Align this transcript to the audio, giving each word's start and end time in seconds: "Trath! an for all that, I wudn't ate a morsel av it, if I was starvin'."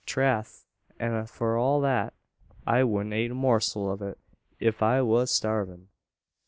"Trath! 0.07 0.65
an 0.99 1.27
for 1.27 1.55
all 1.59 1.79
that, 1.81 2.15
I 2.65 2.81
wudn't 2.83 3.13
ate 3.13 3.29
a 3.29 3.35
morsel 3.35 3.87
av 3.91 4.01
it, 4.01 4.17
if 4.59 4.81
I 4.81 5.03
was 5.03 5.29
starvin'." 5.29 5.89